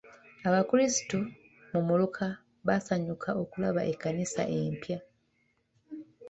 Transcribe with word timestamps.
Abakrisitu 0.47 1.17
mu 1.71 1.79
muluka 1.87 2.25
baasanyuka 2.67 3.29
okulaba 3.41 3.81
ekkanisa 3.91 4.43
empya. 4.59 4.99